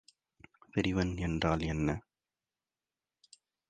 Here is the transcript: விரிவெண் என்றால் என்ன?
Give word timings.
விரிவெண் 0.75 1.13
என்றால் 1.17 1.63
என்ன? 1.65 1.87